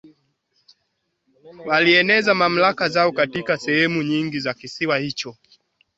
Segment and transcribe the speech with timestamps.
[1.65, 5.35] walieneza mamlaka zao katika sehemu nyingine za kisiwa hicho